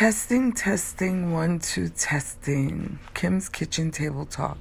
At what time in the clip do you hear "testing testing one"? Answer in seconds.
0.00-1.58